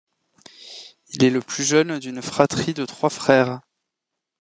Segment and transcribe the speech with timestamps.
[1.09, 3.61] Il est le plus jeune d'une fratrie de trois frères.